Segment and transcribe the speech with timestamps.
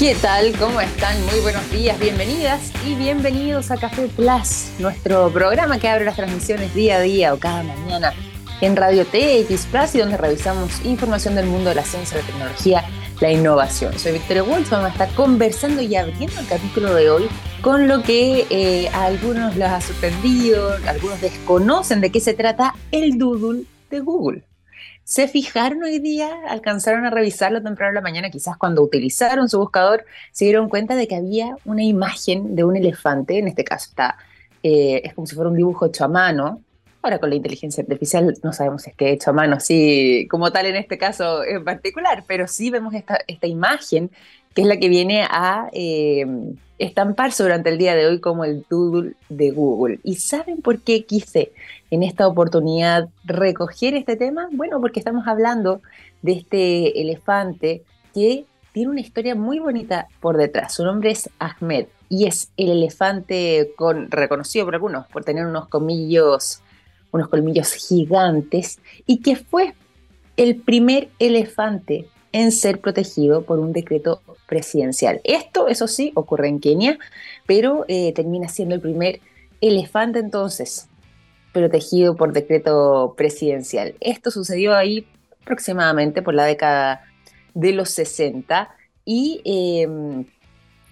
[0.00, 0.56] ¿Qué tal?
[0.58, 1.14] ¿Cómo están?
[1.26, 6.74] Muy buenos días, bienvenidas y bienvenidos a Café Plus, nuestro programa que abre las transmisiones
[6.74, 8.14] día a día o cada mañana
[8.62, 12.84] en Radio TX Plus y donde revisamos información del mundo de la ciencia, la tecnología,
[13.20, 13.98] la innovación.
[13.98, 17.28] Soy Victoria Wolf, vamos a estar conversando y abriendo el capítulo de hoy
[17.60, 22.74] con lo que eh, a algunos les ha sorprendido, algunos desconocen de qué se trata
[22.90, 24.44] el doodle de Google
[25.10, 29.58] se fijaron hoy día, alcanzaron a revisarlo temprano en la mañana, quizás cuando utilizaron su
[29.58, 33.88] buscador, se dieron cuenta de que había una imagen de un elefante, en este caso
[33.90, 34.18] está,
[34.62, 36.62] eh, es como si fuera un dibujo hecho a mano.
[37.02, 40.52] Ahora con la inteligencia artificial no sabemos si es que hecho a mano, así como
[40.52, 44.12] tal en este caso en particular, pero sí vemos esta, esta imagen
[44.54, 46.24] que es la que viene a eh,
[46.78, 49.98] estamparse durante el día de hoy como el doodle de Google.
[50.04, 51.50] ¿Y saben por qué quise
[51.90, 54.48] en esta oportunidad recoger este tema?
[54.52, 55.82] Bueno, porque estamos hablando
[56.22, 57.82] de este elefante
[58.14, 60.74] que tiene una historia muy bonita por detrás.
[60.74, 65.68] Su nombre es Ahmed y es el elefante con, reconocido por algunos por tener unos
[65.68, 66.60] colmillos,
[67.10, 69.74] unos colmillos gigantes y que fue
[70.36, 75.20] el primer elefante en ser protegido por un decreto presidencial.
[75.24, 76.98] Esto, eso sí, ocurre en Kenia,
[77.46, 79.20] pero eh, termina siendo el primer
[79.60, 80.88] elefante entonces
[81.52, 83.94] protegido por decreto presidencial.
[84.00, 85.06] Esto sucedió ahí
[85.42, 87.02] aproximadamente por la década
[87.54, 88.70] de los 60
[89.04, 90.24] y em,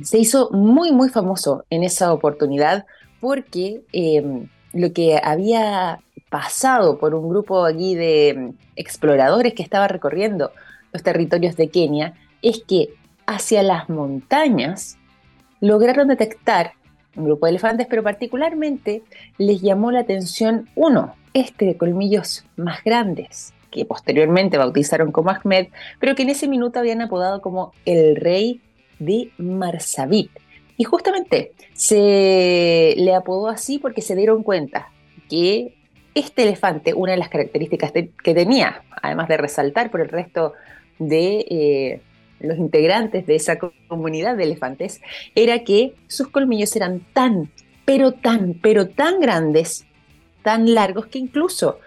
[0.02, 2.86] se hizo muy, muy famoso en esa oportunidad
[3.20, 9.88] porque em, lo que había pasado por un grupo allí de em, exploradores que estaba
[9.88, 10.52] recorriendo
[10.92, 12.94] los territorios de Kenia es que
[13.26, 14.96] hacia las montañas
[15.60, 16.72] lograron detectar
[17.18, 19.02] un grupo de elefantes, pero particularmente
[19.36, 25.68] les llamó la atención uno, este de colmillos más grandes, que posteriormente bautizaron como Ahmed,
[26.00, 28.60] pero que en ese minuto habían apodado como el rey
[28.98, 30.30] de Marsabit.
[30.76, 34.90] Y justamente se le apodó así porque se dieron cuenta
[35.28, 35.74] que
[36.14, 40.54] este elefante, una de las características que tenía, además de resaltar por el resto
[40.98, 42.00] de eh,
[42.40, 45.00] los integrantes de esa comunidad de elefantes,
[45.34, 47.50] era que sus colmillos eran tan,
[47.84, 49.86] pero tan, pero tan grandes,
[50.42, 51.78] tan largos que incluso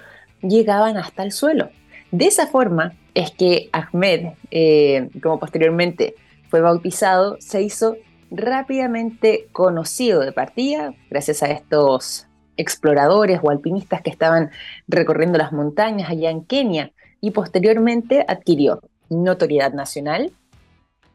[0.41, 1.69] llegaban hasta el suelo.
[2.11, 6.15] De esa forma es que Ahmed, eh, como posteriormente
[6.49, 7.97] fue bautizado, se hizo
[8.31, 14.51] rápidamente conocido de partida gracias a estos exploradores o alpinistas que estaban
[14.87, 20.31] recorriendo las montañas allá en Kenia y posteriormente adquirió notoriedad nacional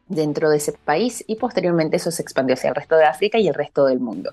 [0.08, 3.48] dentro de ese país y posteriormente eso se expandió hacia el resto de África y
[3.48, 4.32] el resto del mundo.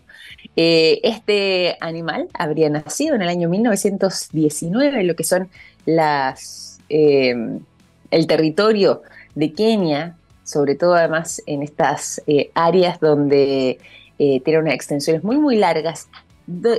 [0.56, 5.50] Eh, este animal habría nacido en el año 1919 en lo que son
[5.86, 7.36] las, eh,
[8.12, 9.02] el territorio
[9.34, 13.80] de Kenia, sobre todo además en estas eh, áreas donde
[14.18, 16.08] tiene unas extensiones muy muy largas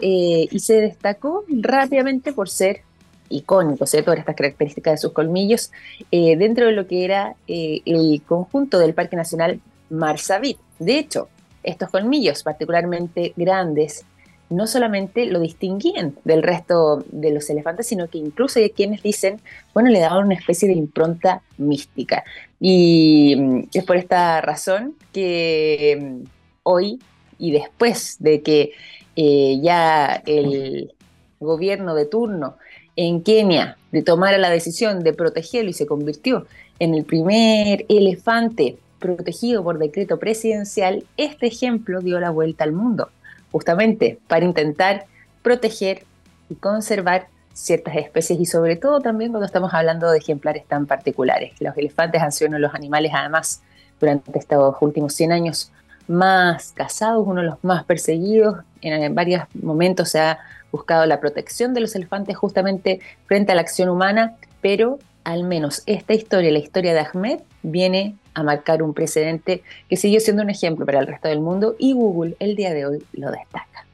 [0.01, 2.81] y se destacó rápidamente por ser
[3.29, 4.03] icónicos, ¿eh?
[4.03, 5.71] todas estas características de sus colmillos,
[6.11, 10.59] eh, dentro de lo que era eh, el conjunto del Parque Nacional Marsabit.
[10.79, 11.29] De hecho,
[11.63, 14.05] estos colmillos particularmente grandes
[14.51, 19.41] no solamente lo distinguían del resto de los elefantes, sino que incluso hay quienes dicen,
[19.73, 22.25] bueno, le daban una especie de impronta mística.
[22.61, 26.27] Y mm, es por esta razón que mm,
[26.63, 27.01] hoy
[27.39, 28.73] y después de que
[29.17, 30.93] ya el
[31.39, 32.57] gobierno de turno
[32.97, 36.47] en Kenia de tomar la decisión de protegerlo y se convirtió
[36.79, 43.11] en el primer elefante protegido por decreto presidencial, este ejemplo dio la vuelta al mundo,
[43.53, 45.05] justamente para intentar
[45.43, 46.05] proteger
[46.49, 51.53] y conservar ciertas especies y sobre todo también cuando estamos hablando de ejemplares tan particulares.
[51.61, 53.63] Los elefantes han sido uno de los animales además
[54.01, 55.71] durante estos últimos 100 años
[56.09, 58.59] más cazados, uno de los más perseguidos.
[58.81, 60.37] En varios momentos se
[60.75, 65.85] buscado la protección de los elefantes justamente frente a la acción humana, pero al menos
[65.87, 70.51] esta historia, la historia de Ahmed, viene a marcar un precedente que siguió siendo un
[70.51, 73.87] ejemplo para el resto del mundo y Google el día de hoy lo destaca.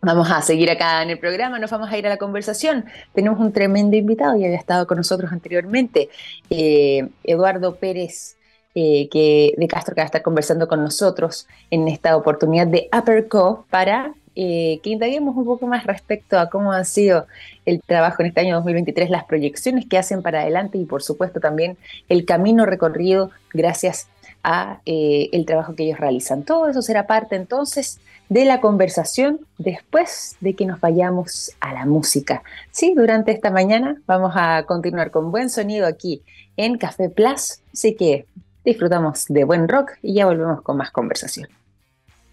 [0.00, 2.84] Vamos a seguir acá en el programa, nos vamos a ir a la conversación.
[3.14, 6.08] Tenemos un tremendo invitado, ya había estado con nosotros anteriormente,
[6.50, 8.36] eh, Eduardo Pérez
[8.74, 12.88] eh, que, de Castro, que va a estar conversando con nosotros en esta oportunidad de
[12.96, 17.26] Upperco para eh, que indaguemos un poco más respecto a cómo ha sido
[17.66, 21.40] el trabajo en este año 2023, las proyecciones que hacen para adelante y por supuesto
[21.40, 21.76] también
[22.08, 24.06] el camino recorrido gracias
[24.44, 26.44] a eh, el trabajo que ellos realizan.
[26.44, 27.98] Todo eso será parte entonces
[28.28, 32.44] de la conversación después de que nos vayamos a la música.
[32.70, 36.22] Sí, durante esta mañana vamos a continuar con buen sonido aquí
[36.56, 38.26] en Café Plus, así que
[38.64, 41.57] disfrutamos de buen rock y ya volvemos con más conversación.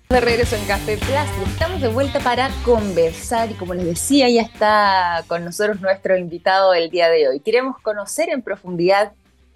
[0.09, 4.43] De regreso en Café Plus estamos de vuelta para conversar y como les decía ya
[4.43, 7.39] está con nosotros nuestro invitado el día de hoy.
[7.39, 9.13] Queremos conocer en profundidad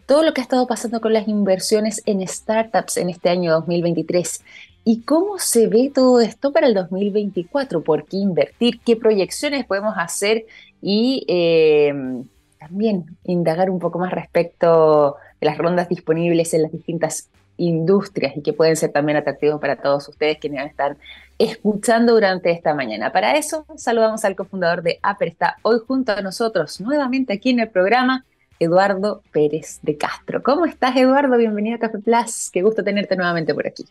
[0.08, 4.44] todo lo que ha estado pasando con las inversiones en startups en este año 2023
[4.86, 9.94] y cómo se ve todo esto para el 2024, por qué invertir, qué proyecciones podemos
[9.98, 10.48] hacer
[10.82, 11.94] y eh,
[12.58, 18.42] también indagar un poco más respecto de las rondas disponibles en las distintas industrias y
[18.42, 20.98] que pueden ser también atractivos para todos ustedes que nos están
[21.38, 23.12] escuchando durante esta mañana.
[23.12, 27.60] Para eso saludamos al cofundador de Aper, está hoy junto a nosotros nuevamente aquí en
[27.60, 28.26] el programa
[28.60, 30.44] Eduardo Pérez de Castro.
[30.44, 31.38] ¿Cómo estás, Eduardo?
[31.38, 32.50] Bienvenido a Café Plus.
[32.52, 33.86] Qué gusto tenerte nuevamente por aquí.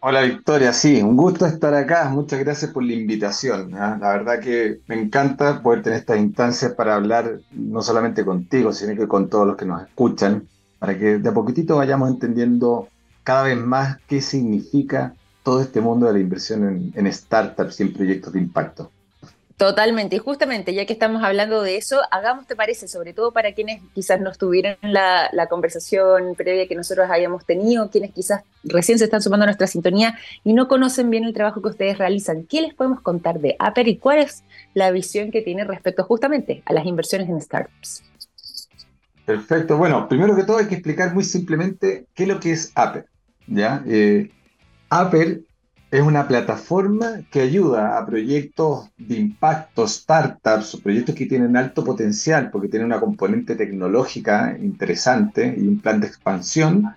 [0.00, 0.72] Hola, Victoria.
[0.72, 2.08] Sí, un gusto estar acá.
[2.10, 3.74] Muchas gracias por la invitación.
[3.74, 3.98] ¿ah?
[4.00, 8.94] La verdad que me encanta poder tener estas instancias para hablar no solamente contigo, sino
[8.94, 10.46] que con todos los que nos escuchan,
[10.78, 12.88] para que de a poquitito vayamos entendiendo
[13.26, 15.12] cada vez más qué significa
[15.42, 18.92] todo este mundo de la inversión en, en startups y en proyectos de impacto.
[19.56, 23.52] Totalmente, y justamente ya que estamos hablando de eso, hagamos, te parece, sobre todo para
[23.52, 28.98] quienes quizás no estuvieron en la, conversación previa que nosotros hayamos tenido, quienes quizás recién
[28.98, 32.44] se están sumando a nuestra sintonía y no conocen bien el trabajo que ustedes realizan,
[32.44, 34.44] ¿qué les podemos contar de Aper y cuál es
[34.74, 38.04] la visión que tiene respecto justamente a las inversiones en startups?
[39.24, 42.72] Perfecto, bueno, primero que todo hay que explicar muy simplemente qué es lo que es
[42.74, 43.06] Aper.
[43.48, 44.30] Eh,
[44.90, 45.42] Aper
[45.90, 52.50] es una plataforma que ayuda a proyectos de impacto, startups proyectos que tienen alto potencial
[52.50, 56.94] porque tienen una componente tecnológica interesante y un plan de expansión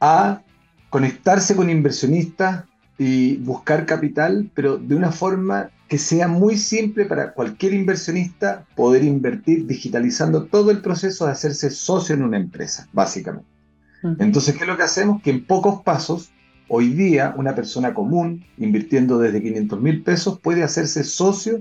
[0.00, 0.42] a
[0.88, 2.64] conectarse con inversionistas
[2.98, 9.04] y buscar capital, pero de una forma que sea muy simple para cualquier inversionista poder
[9.04, 13.51] invertir digitalizando todo el proceso de hacerse socio en una empresa, básicamente.
[14.18, 15.22] Entonces, ¿qué es lo que hacemos?
[15.22, 16.32] Que en pocos pasos
[16.74, 21.60] Hoy día, una persona común, invirtiendo desde 500 mil pesos, puede hacerse socio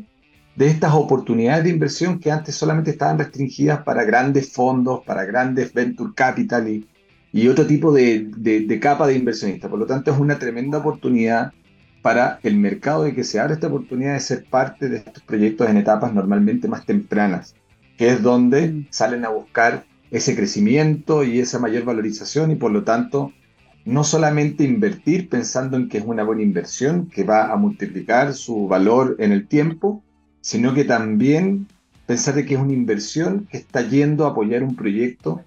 [0.55, 5.73] de estas oportunidades de inversión que antes solamente estaban restringidas para grandes fondos, para grandes
[5.73, 6.87] venture capital y,
[7.33, 9.69] y otro tipo de, de, capa de inversionistas.
[9.69, 11.51] Por lo tanto, es una tremenda oportunidad
[12.01, 15.69] para el mercado de que se abre esta oportunidad de ser parte de estos proyectos
[15.69, 17.53] en etapas normalmente más tempranas,
[17.97, 18.87] que es donde mm.
[18.91, 23.33] salen a buscar ese crecimiento y esa mayor valorización y por lo tanto
[23.85, 28.67] no solamente invertir pensando en que es una buena inversión, que va a multiplicar su
[28.67, 30.03] valor en el tiempo,
[30.41, 31.67] sino que también
[32.05, 35.41] pensar que es una inversión que está yendo a apoyar un proyecto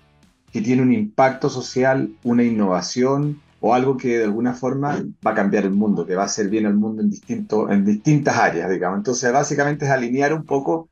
[0.50, 5.34] que tiene un impacto social, una innovación o algo que de alguna forma va a
[5.34, 8.70] cambiar el mundo, que va a hacer bien al mundo en, distinto, en distintas áreas,
[8.70, 8.98] digamos.
[8.98, 10.88] Entonces, básicamente es alinear un poco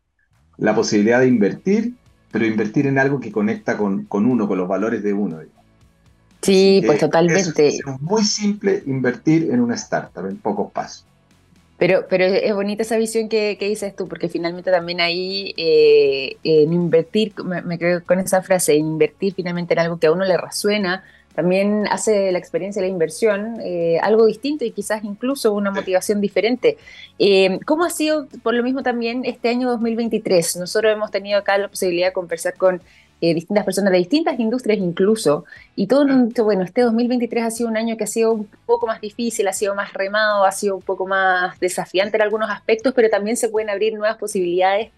[0.57, 1.95] la posibilidad de invertir,
[2.33, 5.39] pero invertir en algo que conecta con, con uno, con los valores de uno.
[5.39, 5.63] Digamos.
[6.41, 7.69] Sí, pues totalmente.
[7.69, 11.07] Es, muy simple invertir en una startup en pocos pasos.
[11.79, 16.73] Pero, pero es bonita esa visión que, dices tú, porque finalmente también ahí eh, en
[16.73, 21.03] invertir, me, quedo con esa frase, invertir finalmente en algo que a uno le resuena,
[21.35, 26.21] también hace la experiencia de la inversión eh, algo distinto y quizás incluso una motivación
[26.21, 26.77] diferente.
[27.19, 30.57] Eh, ¿Cómo ha sido, por lo mismo también, este año 2023?
[30.57, 32.83] Nosotros hemos tenido acá la posibilidad de conversar con
[33.23, 35.45] eh, distintas personas de distintas industrias incluso,
[35.77, 36.07] y todo,
[36.43, 39.53] bueno, este 2023 ha sido un año que ha sido un poco más difícil, ha
[39.53, 43.49] sido más remado, ha sido un poco más desafiante en algunos aspectos, pero también se
[43.49, 44.91] pueden abrir nuevas posibilidades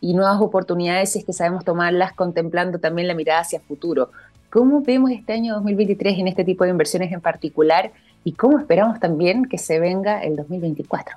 [0.00, 4.10] y nuevas oportunidades si es que sabemos tomarlas contemplando también la mirada hacia el futuro.
[4.50, 7.92] ¿Cómo vemos este año 2023 en este tipo de inversiones en particular
[8.24, 11.16] y cómo esperamos también que se venga el 2024?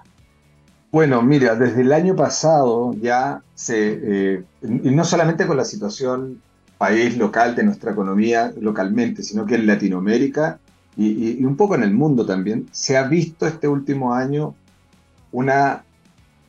[0.91, 6.41] Bueno, mira, desde el año pasado ya se, eh, y no solamente con la situación
[6.79, 10.59] país local de nuestra economía localmente, sino que en Latinoamérica
[10.97, 14.55] y, un poco en el mundo también, se ha visto este último año
[15.31, 15.83] una,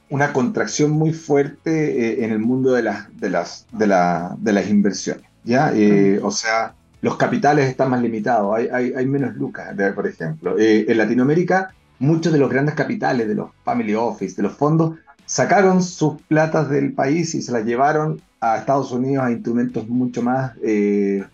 [0.08, 4.52] una contracción muy fuerte eh, en el mundo de las, de las, de la, de
[4.52, 5.29] las inversiones.
[5.44, 5.72] ¿Ya?
[5.74, 10.58] Eh, o sea, los capitales están más limitados, hay, hay, hay menos lucas, por ejemplo.
[10.58, 14.98] Eh, en Latinoamérica, muchos de los grandes capitales, de los family office, de los fondos,
[15.26, 20.22] sacaron sus platas del país y se las llevaron a Estados Unidos a instrumentos mucho
[20.22, 21.24] más, eh,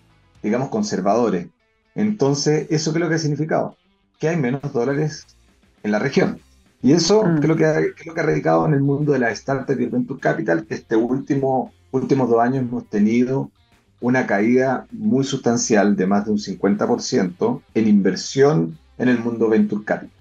[0.43, 1.49] digamos, conservadores.
[1.95, 3.77] Entonces, ¿eso qué es lo que ha significado?
[4.19, 5.27] Que hay menos dólares
[5.83, 6.39] en la región.
[6.83, 7.39] Y eso mm.
[7.39, 10.21] creo, que, lo que ha radicado en el mundo de la startup y el venture
[10.21, 13.51] capital, que este último, últimos dos años hemos tenido
[14.01, 19.85] una caída muy sustancial de más de un 50% en inversión en el mundo venture
[19.85, 20.17] capital.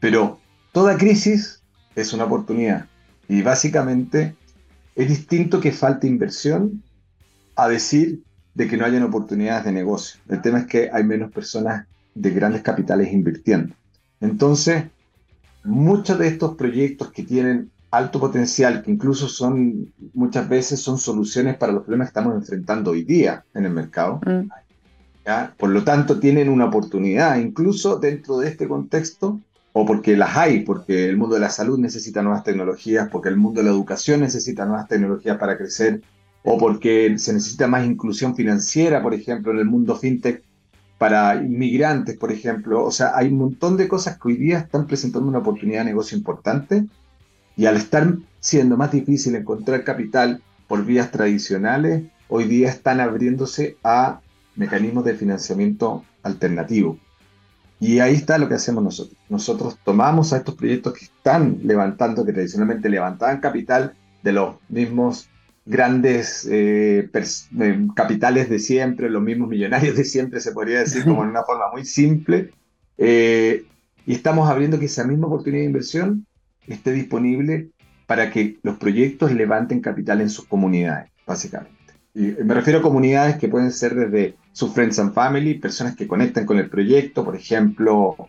[0.00, 0.38] Pero
[0.72, 1.62] toda crisis
[1.94, 2.86] es una oportunidad.
[3.28, 4.34] Y básicamente
[4.94, 6.82] es distinto que falte inversión
[7.56, 8.22] a decir
[8.54, 10.20] de que no hayan oportunidades de negocio.
[10.28, 13.74] El tema es que hay menos personas de grandes capitales invirtiendo.
[14.20, 14.84] Entonces,
[15.64, 21.56] muchos de estos proyectos que tienen alto potencial, que incluso son muchas veces son soluciones
[21.56, 24.48] para los problemas que estamos enfrentando hoy día en el mercado, mm.
[25.56, 29.40] por lo tanto tienen una oportunidad, incluso dentro de este contexto,
[29.72, 33.36] o porque las hay, porque el mundo de la salud necesita nuevas tecnologías, porque el
[33.36, 36.00] mundo de la educación necesita nuevas tecnologías para crecer,
[36.44, 40.42] o porque se necesita más inclusión financiera, por ejemplo, en el mundo fintech
[40.98, 42.84] para inmigrantes, por ejemplo.
[42.84, 45.86] O sea, hay un montón de cosas que hoy día están presentando una oportunidad de
[45.86, 46.86] negocio importante
[47.56, 53.76] y al estar siendo más difícil encontrar capital por vías tradicionales, hoy día están abriéndose
[53.84, 54.20] a
[54.56, 56.98] mecanismos de financiamiento alternativo.
[57.80, 59.16] Y ahí está lo que hacemos nosotros.
[59.28, 65.28] Nosotros tomamos a estos proyectos que están levantando, que tradicionalmente levantaban capital de los mismos
[65.66, 71.22] grandes eh, eh, capitales de siempre, los mismos millonarios de siempre, se podría decir como
[71.24, 72.50] en una forma muy simple.
[72.96, 73.64] Eh,
[74.06, 76.26] y estamos abriendo que esa misma oportunidad de inversión
[76.66, 77.68] esté disponible
[78.06, 81.72] para que los proyectos levanten capital en sus comunidades, básicamente.
[82.14, 86.06] Y me refiero a comunidades que pueden ser desde sus friends and family, personas que
[86.06, 88.28] conectan con el proyecto, por ejemplo,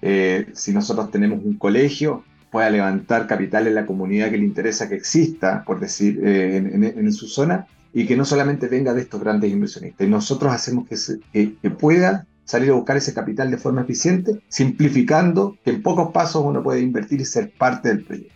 [0.00, 4.96] si nosotros tenemos un colegio, pueda levantar capital en la comunidad que le interesa que
[4.96, 9.52] exista, por decir, eh, en, su zona, y que no solamente venga de estos grandes
[9.52, 10.06] inversionistas.
[10.06, 15.56] Y nosotros hacemos que, que, pueda salir a buscar ese capital de forma eficiente, simplificando
[15.64, 18.34] que en pocos pasos uno puede invertir y ser parte del proyecto.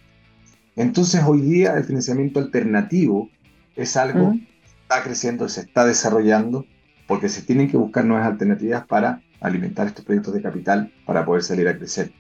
[0.77, 3.29] Entonces hoy día el financiamiento alternativo
[3.75, 6.65] es algo que está creciendo, se está desarrollando,
[7.09, 11.43] porque se tienen que buscar nuevas alternativas para alimentar estos proyectos de capital para poder
[11.43, 12.13] salir a crecer.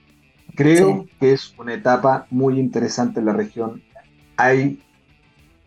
[0.56, 3.84] Creo que es una etapa muy interesante en la región.
[4.36, 4.82] Hay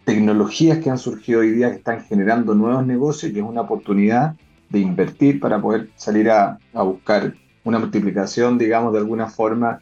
[0.03, 4.35] tecnologías que han surgido hoy día que están generando nuevos negocios y es una oportunidad
[4.69, 7.33] de invertir para poder salir a, buscar
[7.63, 9.81] una multiplicación, digamos, de alguna forma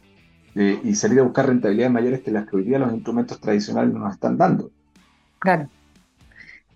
[0.54, 3.92] eh, y salir a buscar rentabilidades mayores que las que hoy día los instrumentos tradicionales
[3.94, 4.70] nos están dando.
[5.38, 5.68] Claro.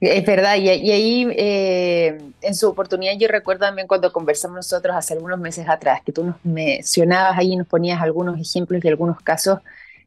[0.01, 5.13] Es verdad, y, ahí eh, en su oportunidad yo recuerdo también cuando conversamos nosotros hace
[5.13, 9.59] algunos meses atrás, que tú nos mencionabas ahí, nos ponías algunos ejemplos y algunos casos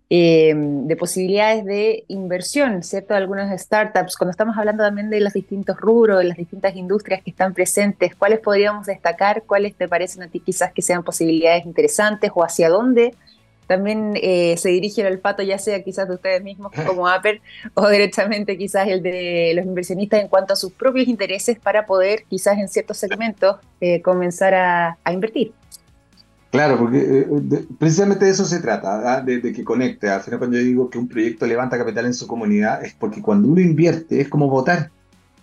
[0.10, 3.15] eh, de posibilidades de inversión, ¿cierto?
[3.15, 7.31] Algunas startups, cuando estamos hablando también de los distintos rubros, de las distintas industrias que
[7.31, 9.43] están presentes, ¿cuáles podríamos destacar?
[9.43, 13.15] ¿Cuáles te parecen a ti quizás que sean posibilidades interesantes o hacia dónde
[13.67, 17.41] también eh, se dirige el olfato, ya sea quizás de ustedes mismos como Apple
[17.74, 22.25] o directamente quizás el de los inversionistas en cuanto a sus propios intereses para poder
[22.29, 25.53] quizás en ciertos segmentos eh, comenzar a, invertir.
[26.53, 29.22] Claro, porque eh, precisamente de eso se trata, ¿ah?
[29.22, 30.07] de, que conecte.
[30.07, 33.24] Al final cuando yo digo que un proyecto levanta capital en su comunidad es porque
[33.24, 34.91] cuando uno invierte es como votar,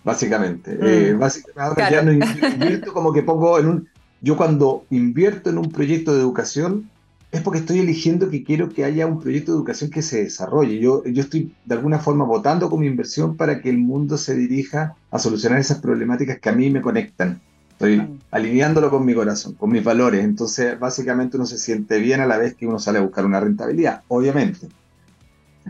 [0.05, 0.71] básicamente.
[0.71, 1.19] Mm.
[1.19, 3.89] básicamente ya no invierto como que pongo en un...
[4.21, 6.89] Yo cuando invierto en un proyecto de educación,
[7.33, 10.79] es porque estoy eligiendo que quiero que haya un proyecto de educación que se desarrolle.
[10.79, 14.95] Yo, yo estoy de alguna forma votando como inversión para que el mundo se dirija
[15.11, 17.41] a solucionar esas problemáticas que a mí me conectan.
[17.87, 20.23] Estoy alineándolo con mi corazón, con mis valores.
[20.23, 23.39] Entonces, básicamente uno se siente bien a la vez que uno sale a buscar una
[23.39, 24.67] rentabilidad, obviamente.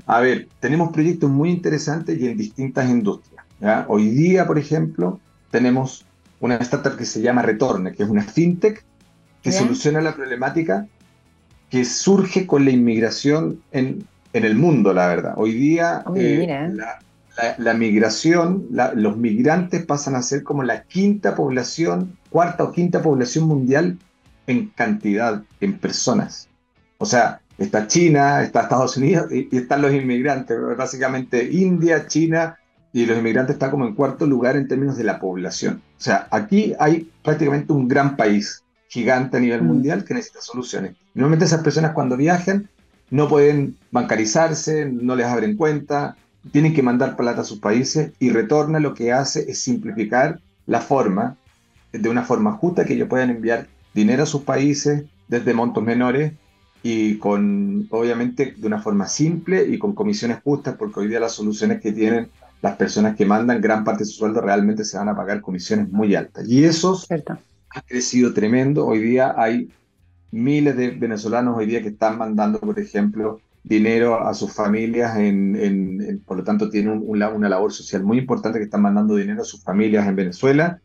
[0.06, 3.46] A ver, tenemos proyectos muy interesantes y en distintas industrias.
[3.88, 5.20] Hoy día, por ejemplo,
[5.52, 6.06] tenemos
[6.40, 8.84] una startup que se llama Retorne, que es una fintech
[9.42, 10.88] que soluciona la problemática
[11.70, 15.34] que surge con la inmigración en, en el mundo, la verdad.
[15.38, 17.00] Hoy día eh, la,
[17.76, 23.98] migración, los migrantes pasan a ser como la quinta población, cuarta o quinta población mundial
[24.48, 26.50] en cantidad, en personas.
[26.98, 32.58] O sea, está China, está Estados Unidos y, están los inmigrantes, básicamente India, China,
[32.94, 35.82] y los inmigrantes están como en cuarto lugar en términos de la población.
[35.98, 39.66] O sea, aquí hay prácticamente un gran país gigante a nivel mm.
[39.66, 40.96] mundial que necesita soluciones.
[41.14, 42.70] Normalmente esas personas cuando viajan
[43.10, 46.18] no pueden bancarizarse, no les abren cuenta,
[46.52, 50.82] tienen que mandar plata a sus países y Retorna lo que hace es simplificar la
[50.82, 51.38] forma,
[51.92, 56.34] de una forma justa, que ellos puedan enviar dinero a sus países desde montos menores
[56.84, 61.34] y con, obviamente, de una forma simple y con comisiones justas, porque hoy día las
[61.34, 62.30] soluciones que tienen
[62.62, 65.90] las personas que mandan gran parte de su sueldo realmente se van a pagar comisiones
[65.90, 66.48] muy altas.
[66.48, 68.86] Y esos ha crecido tremendo.
[68.86, 69.72] Hoy día hay
[70.32, 76.22] miles de venezolanos hoy día que están mandando, por ejemplo, dinero a sus familias, en,
[76.26, 79.64] por lo tanto tienen una labor social muy importante que están mandando dinero a sus
[79.64, 80.80] familias en Venezuela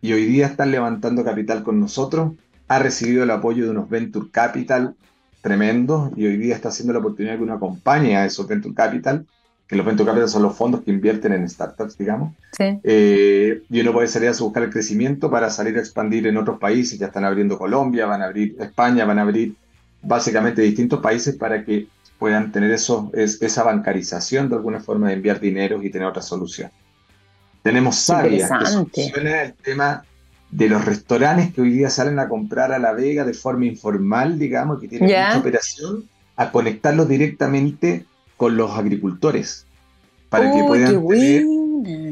[0.00, 2.32] y hoy día están levantando capital con nosotros.
[2.66, 4.94] Ha recibido el apoyo de unos Venture Capital
[5.40, 9.26] tremendos y hoy día está haciendo la oportunidad que uno acompañe a esos Venture Capital
[9.68, 12.34] que los venture capital son los fondos que invierten en startups, digamos.
[12.56, 12.80] Sí.
[12.82, 16.58] Eh, y uno puede salir a buscar el crecimiento para salir a expandir en otros
[16.58, 16.98] países.
[16.98, 19.54] Ya están abriendo Colombia, van a abrir España, van a abrir
[20.02, 21.86] básicamente distintos países para que
[22.18, 26.22] puedan tener eso, es, esa bancarización de alguna forma de enviar dinero y tener otra
[26.22, 26.70] solución.
[27.62, 30.04] Tenemos Sabia, que soluciona el tema
[30.50, 34.38] de los restaurantes que hoy día salen a comprar a La Vega de forma informal,
[34.38, 36.04] digamos, que tienen mucha operación,
[36.36, 38.06] a conectarlos directamente
[38.36, 39.66] con los agricultores
[40.28, 41.58] para que puedan tener...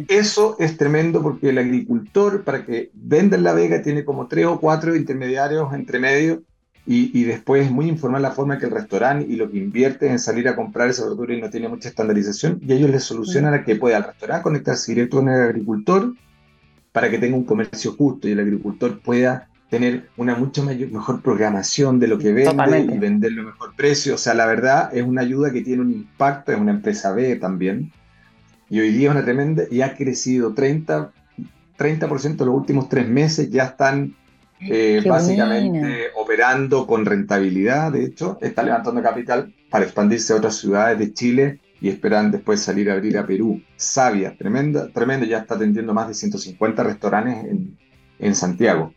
[0.09, 4.47] Eso es tremendo porque el agricultor, para que venda en La Vega, tiene como tres
[4.47, 6.43] o cuatro intermediarios entre medio
[6.89, 10.21] y, después es muy informal la forma que el restaurante y lo que invierte en
[10.21, 13.65] salir a comprar esa verdura y no tiene mucha estandarización y ellos les solucionan a
[13.65, 16.15] que pueda el restaurante conectarse directo con el agricultor
[16.93, 21.23] para que tenga un comercio justo y el agricultor pueda tener una mucho mayor, mejor
[21.23, 24.15] programación de lo que vende y venderlo a mejor precio.
[24.15, 27.35] O sea, la verdad es una ayuda que tiene un impacto, es una empresa B
[27.37, 27.93] también.
[28.71, 31.11] Y hoy día es una tremenda y ha crecido 30%,
[31.77, 34.15] 30 los últimos tres meses, ya están
[34.61, 40.99] eh, básicamente operando con rentabilidad, de hecho, está levantando capital para expandirse a otras ciudades
[40.99, 43.61] de Chile y esperan después salir a abrir a Perú.
[43.77, 47.79] Sabia, tremenda, tremendo, ya está atendiendo más de 150 restaurantes en,
[48.19, 48.93] en Santiago.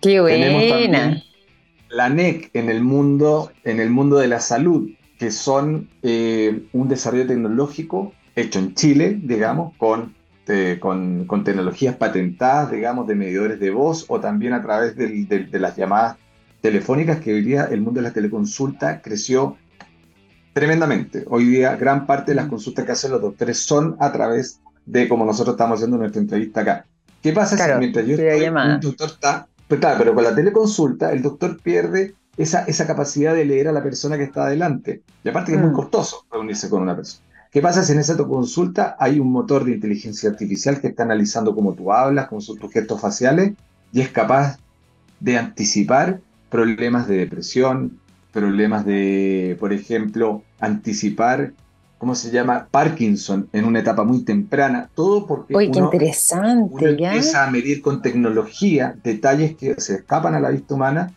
[0.00, 1.22] ¡Qué buena!
[1.90, 6.88] la NEC en el mundo, en el mundo de la salud, que son eh, un
[6.88, 10.14] desarrollo tecnológico hecho en Chile, digamos, con
[10.48, 15.76] este, con, tecnologías patentadas, digamos, de medidores de voz o también a través de, las
[15.76, 16.16] llamadas
[16.62, 19.58] telefónicas, que hoy día el mundo de la teleconsulta creció
[20.54, 21.24] tremendamente.
[21.28, 25.06] Hoy día gran parte de las consultas que hacen los doctores son a través de
[25.06, 26.86] como nosotros estamos haciendo nuestra entrevista acá.
[27.22, 29.46] ¿Qué pasa si mientras yo estoy, un doctor está...
[29.68, 33.72] Pues claro, pero con la teleconsulta el doctor pierde esa, esa capacidad de leer a
[33.72, 35.02] la persona que está adelante.
[35.22, 35.76] Y aparte que es muy mm.
[35.76, 37.27] costoso reunirse con una persona.
[37.50, 41.54] ¿Qué pasa si en esa consulta hay un motor de inteligencia artificial que está analizando
[41.54, 43.52] cómo tú hablas, cómo son tus gestos faciales
[43.92, 44.58] y es capaz
[45.20, 47.98] de anticipar problemas de depresión,
[48.32, 51.52] problemas de, por ejemplo, anticipar,
[51.96, 52.68] ¿cómo se llama?
[52.70, 54.90] Parkinson en una etapa muy temprana.
[54.94, 60.40] Todo porque Uy, qué interesante, empieza a medir con tecnología detalles que se escapan a
[60.40, 61.14] la vista humana.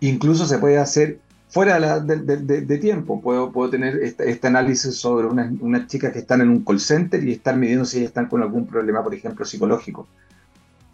[0.00, 3.20] Incluso se puede hacer fuera de, tiempo.
[3.20, 7.32] Puedo, puedo tener este, análisis sobre unas, chicas que están en un call center y
[7.32, 10.08] estar midiendo si ellas están con algún problema, por ejemplo, psicológico,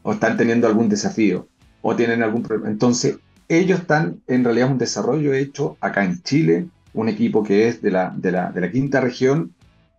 [0.03, 1.47] o están teniendo algún desafío,
[1.83, 2.71] o tienen algún problema.
[2.71, 7.83] Entonces, ellos están, en realidad, un desarrollo hecho acá en Chile, un equipo que es
[7.83, 9.53] de la, de la, de la quinta región,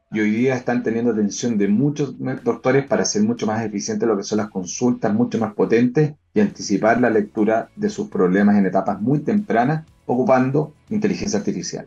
[0.09, 4.15] y hoy día están teniendo atención de muchos doctores para hacer mucho más eficiente lo
[4.15, 8.65] que son las consultas, mucho más potentes y anticipar la lectura de sus problemas en
[8.65, 11.85] etapas muy tempranas ocupando inteligencia artificial.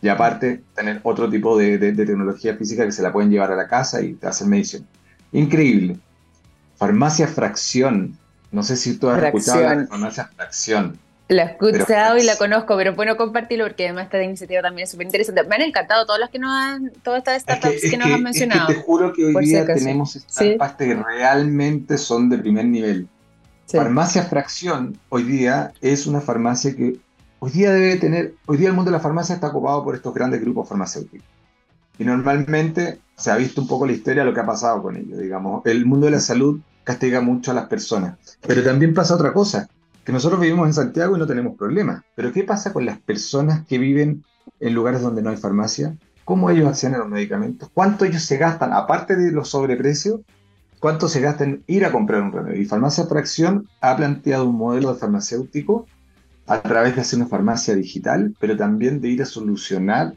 [0.00, 3.66] Y aparte, tener otro tipo de, tecnología física que se la pueden llevar a la
[3.66, 4.86] casa y hacer medición.
[5.32, 5.98] Increíble.
[6.76, 8.16] Farmacia Fracción.
[8.52, 10.98] No sé si tú has escuchado la farmacia Fracción.
[11.28, 14.90] La he escuchado y la conozco, pero bueno compartirlo porque además esta iniciativa también es
[14.90, 15.42] súper interesante.
[15.44, 18.66] Me han encantado todos los que nos han, todas estas startups que, nos han mencionado.
[18.66, 23.08] te juro que hoy día tenemos startups que realmente son de primer nivel.
[23.66, 26.98] Farmacia Fracción hoy día es una farmacia que
[27.44, 30.14] hoy día debe tener, hoy día el mundo de la farmacia está ocupado por estos
[30.14, 31.28] grandes grupos farmacéuticos.
[31.98, 35.18] Y normalmente se ha visto un poco la historia lo que ha pasado con ellos,
[35.18, 35.60] digamos.
[35.66, 38.16] El mundo de la salud castiga mucho a las personas.
[38.46, 39.68] Pero también pasa otra cosa,
[40.04, 42.02] que nosotros vivimos en Santiago y no tenemos problemas.
[42.14, 44.24] Pero ¿qué pasa con las personas que viven
[44.58, 45.94] en lugares donde no hay farmacia?
[46.24, 47.68] ¿Cómo ellos acceden a los medicamentos?
[47.74, 50.22] ¿Cuánto ellos se gastan, aparte de los sobreprecios,
[50.80, 52.62] cuánto se gastan en ir a comprar un remedio?
[52.62, 55.86] Y Farmacia Fracción ha planteado un modelo de farmacéutico
[56.46, 60.14] a través de hacer una farmacia digital, pero también de ir a solucionar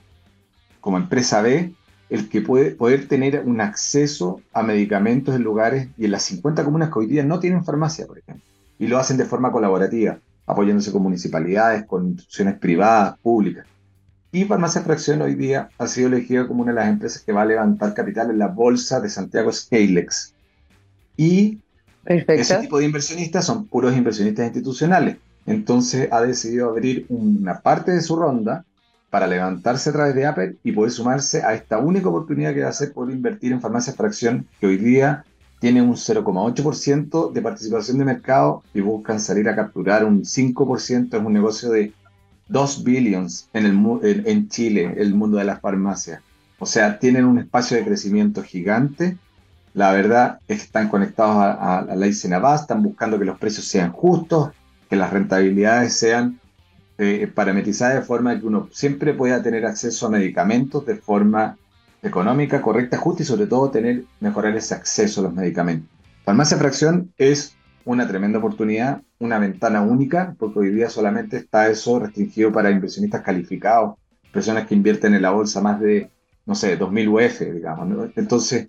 [0.82, 1.74] como empresa B
[2.10, 6.63] el que puede poder tener un acceso a medicamentos en lugares y en las 50
[6.63, 8.44] comunas que hoy día no tienen farmacia, por ejemplo,
[8.80, 13.66] y lo hacen de forma colaborativa, apoyándose con municipalidades, con instituciones privadas, públicas.
[14.32, 17.42] Y Farmacia Fracción hoy día ha sido elegida como una de las empresas que va
[17.42, 20.34] a levantar capital en la bolsa de Santiago Scalex.
[21.16, 21.60] Y
[22.06, 28.02] ese tipo de inversionistas son puros inversionistas institucionales entonces ha decidido abrir una parte de
[28.02, 28.66] su ronda
[29.10, 32.70] para levantarse a través de Apple y poder sumarse a esta única oportunidad que va
[32.70, 35.24] a ser poder invertir en farmacia fracción que hoy día
[35.60, 41.18] tiene un 0,8% de participación de mercado y buscan salir a capturar un 5%.
[41.18, 41.94] Es un negocio de
[42.50, 46.22] 2 billions en, el, Chile, el mundo de las farmacias.
[46.60, 49.18] O sea, tienen un espacio de crecimiento gigante.
[49.74, 53.66] La verdad es que están conectados a, a la ICENAVAS, están buscando que los precios
[53.66, 54.52] sean justos,
[54.89, 56.39] que las rentabilidades sean
[56.97, 61.58] eh, parametrizadas de forma que uno siempre pueda tener acceso a medicamentos de forma
[62.02, 65.89] económica, correcta, justa y sobre todo tener, mejorar ese acceso a los medicamentos.
[66.23, 72.00] Farmacia Fracción es una tremenda oportunidad, una ventana única, porque hoy día solamente está eso
[72.00, 73.95] restringido para inversionistas calificados,
[74.32, 76.10] personas que invierten en la bolsa más de,
[76.45, 78.10] no sé, 2.000 UF, digamos.
[78.15, 78.67] Entonces,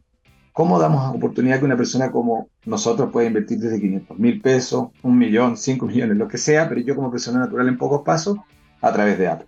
[0.59, 5.17] ¿cómo damos oportunidad que una persona como nosotros pueda invertir desde 500 mil pesos, un
[5.17, 8.39] millón, cinco millones, lo que sea, pero yo como persona natural en pocos pasos,
[8.81, 9.47] a través de Apple?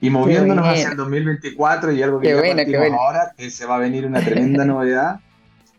[0.00, 4.04] Y moviéndonos hacia el 2024 y algo que ya ahora, que se va a venir
[4.04, 5.20] una tremenda novedad,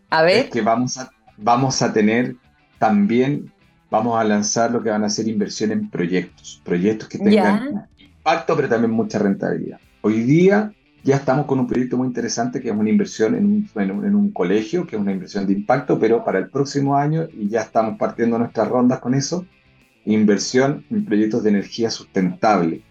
[0.09, 0.45] a ver.
[0.45, 2.37] es que vamos a, vamos a tener
[2.79, 3.51] también,
[3.91, 8.55] vamos a lanzar lo que van a ser inversión en proyectos, proyectos que tengan impacto,
[8.55, 9.81] pero también mucha rentabilidad.
[9.99, 10.71] Hoy día
[11.03, 14.31] ya estamos con un proyecto muy interesante que es una inversión en un, en un,
[14.31, 17.97] colegio, que es una inversión de impacto, pero para el próximo año, y ya estamos
[17.97, 19.45] partiendo nuestras rondas con eso,
[20.05, 22.83] inversión en proyectos de energía sustentable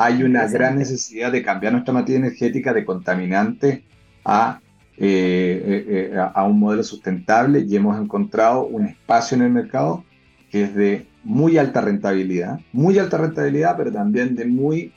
[0.00, 3.84] hay una gran necesidad de cambiar nuestra materia energética de contaminante
[4.24, 4.58] a,
[4.96, 10.02] eh, eh, eh, a un modelo sustentable y hemos encontrado un espacio en el mercado
[10.50, 14.90] que es de muy alta rentabilidad, muy alta rentabilidad, pero también de muy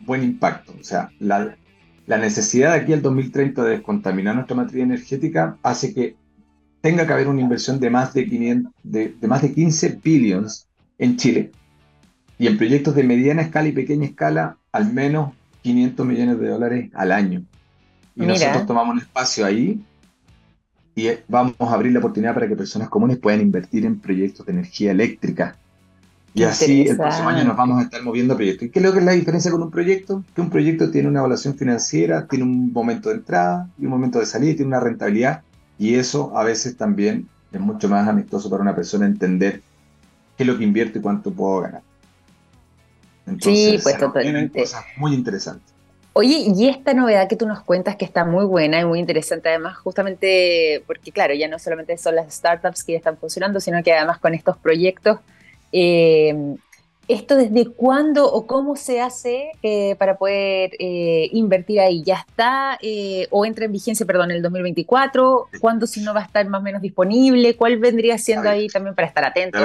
[0.00, 0.74] buen impacto.
[0.78, 1.56] O sea, la,
[2.06, 6.16] la necesidad de aquí al 2030 de descontaminar nuestra materia energética hace que
[6.80, 10.68] tenga que haber una inversión de más de, 500, de, de más de 15 billions
[10.98, 11.52] en Chile
[12.38, 16.90] y en proyectos de mediana escala y pequeña escala, al menos 500 millones de dólares
[16.94, 17.44] al año.
[18.16, 19.80] Y nosotros tomamos un espacio ahí
[20.94, 24.52] y vamos a abrir la oportunidad para que personas comunes puedan invertir en proyectos de
[24.52, 25.56] energía eléctrica.
[26.34, 28.68] Y así el próximo año nos vamos a estar moviendo proyectos.
[28.68, 30.24] ¿Y qué es lo que es la diferencia con un proyecto?
[30.34, 34.18] Que un proyecto tiene una evaluación financiera, tiene un momento de entrada y un momento
[34.18, 35.42] de salida, tiene una rentabilidad.
[35.78, 39.60] Y eso a veces también es mucho más amistoso para una persona entender
[40.36, 41.82] qué es lo que invierte y cuánto puedo ganar
[43.40, 44.60] sí, pues totalmente.
[44.60, 45.72] Cosas muy interesantes.
[46.14, 49.48] Oye, y esta novedad que tú nos cuentas que está muy buena y muy interesante
[49.48, 53.82] además, justamente porque claro, ya no solamente son las startups que ya están funcionando, sino
[53.82, 55.20] que además con estos proyectos,
[55.72, 56.56] eh,
[57.08, 62.02] ¿esto desde cuándo o cómo se hace eh, para poder eh, invertir ahí?
[62.04, 62.78] ¿Ya está
[63.30, 65.48] o entra en vigencia, perdón, el 2024?
[65.60, 67.56] ¿Cuándo si no va a estar más o meros disponible?
[67.56, 69.58] ¿Cuál vendría siendo ahí también para estar atento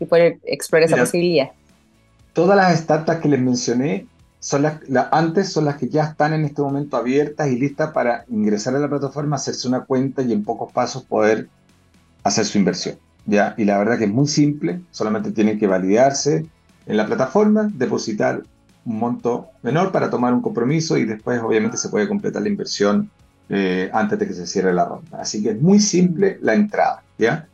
[0.00, 1.50] y, poder explorar esa posibilidad?
[2.38, 4.06] todas las startups que les mencioné
[4.38, 4.78] son las,
[5.10, 8.78] antes son las que ya están en este momento abiertas y listas para ingresar a
[8.78, 11.48] la plataforma, hacerse una cuenta y en pocos pasos poder
[12.22, 12.96] hacer su inversión.
[13.26, 13.54] ¿Ya?
[13.56, 16.46] Y la verdad que es muy simple, solamente tienen que validarse
[16.86, 18.42] en la plataforma, depositar
[18.84, 23.10] un monto menor para tomar un compromiso y después obviamente se puede completar la inversión
[23.50, 25.20] eh, antes de que se cierre la ronda.
[25.20, 27.02] Así que es muy simple la entrada.
[27.18, 27.46] ¿ya?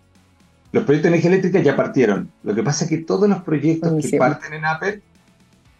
[0.72, 2.31] Los proyectos de energía eléctrica ya partieron.
[2.42, 5.03] Lo que pasa es que todos los proyectos que parten en APER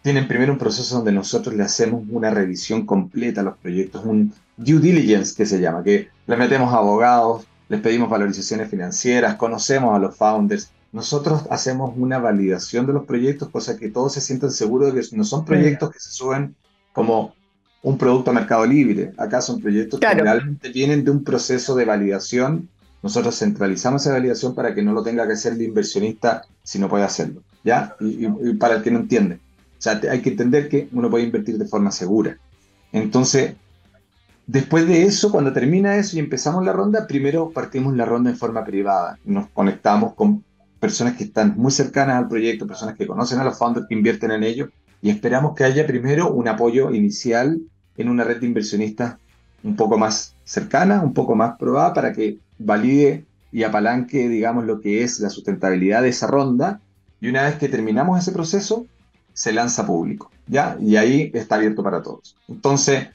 [0.01, 4.33] tienen primero un proceso donde nosotros le hacemos una revisión completa a los proyectos, un
[4.55, 9.99] due diligence que se llama, que le metemos abogados, les pedimos valorizaciones financieras, conocemos a
[9.99, 10.71] los founders.
[10.91, 15.15] Nosotros hacemos una validación de los proyectos, cosa que todos se sientan seguros de que
[15.17, 16.55] no son proyectos que se suben
[16.93, 17.35] como
[17.81, 19.13] un producto a mercado libre.
[19.17, 22.69] Acá son proyectos que realmente vienen de un proceso de validación
[23.05, 26.89] nosotros centralizamos esa validación para que no lo tenga que hacer el inversionista si no
[26.89, 27.43] puede hacerlo.
[27.63, 27.95] ¿Ya?
[27.99, 29.35] Y, para el que no entiende.
[29.77, 32.39] O sea, hay que entender que uno puede invertir de forma segura.
[32.91, 33.53] Entonces,
[34.47, 38.37] después de eso, cuando termina eso y empezamos la ronda, primero partimos la ronda en
[38.37, 39.17] forma privada.
[39.25, 40.43] Nos conectamos con
[40.79, 44.31] personas que están muy cercanas al proyecto, personas que conocen a los founders que invierten
[44.31, 44.69] en ello,
[45.01, 47.59] y esperamos que haya primero un apoyo inicial
[47.97, 49.17] en una red de inversionistas
[49.63, 54.81] un poco más cercana, un poco más probada, para que valide y apalanque, digamos, lo
[54.81, 56.81] que es la sustentabilidad de esa ronda.
[57.21, 58.85] Y una vez que terminamos ese proceso,
[59.33, 60.77] se lanza público, ¿ya?
[60.79, 62.35] Y ahí está abierto para todos.
[62.47, 63.07] Entonces,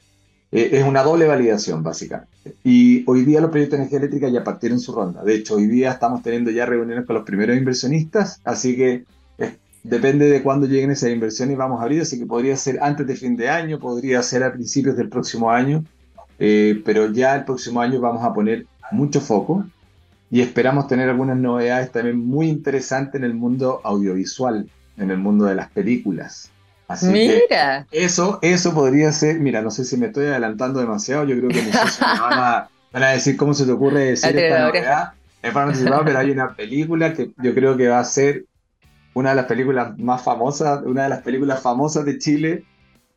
[0.51, 2.31] eh, es una doble validación, básicamente.
[2.63, 5.23] Y hoy día los proyectos de energía eléctrica ya partieron su ronda.
[5.23, 9.05] De hecho, hoy día estamos teniendo ya reuniones con los primeros inversionistas, así que
[9.37, 13.07] eh, depende de cuándo lleguen esas inversiones vamos a abrir, así que podría ser antes
[13.07, 15.85] de fin de año, podría ser a principios del próximo año,
[16.39, 19.65] eh, pero ya el próximo año vamos a poner mucho foco
[20.29, 25.45] y esperamos tener algunas novedades también muy interesantes en el mundo audiovisual, en el mundo
[25.45, 26.51] de las películas.
[26.93, 27.87] Así mira.
[27.89, 31.49] Que eso, eso podría ser, mira, no sé si me estoy adelantando demasiado, yo creo
[31.49, 35.13] que mis van a, van a decir cómo se te ocurre decir esta novedad.
[35.41, 35.73] Es para
[36.05, 38.45] pero hay una película que yo creo que va a ser
[39.13, 42.63] una de las películas más famosas, una de las películas famosas de Chile,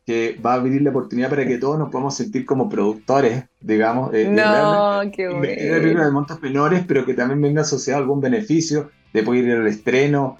[0.05, 4.13] que va a abrir la oportunidad para que todos nos podamos sentir como productores, digamos.
[4.13, 6.03] Eh, no, qué bueno.
[6.03, 10.39] de montos menores, pero que también venga asociado algún beneficio de poder ir al estreno,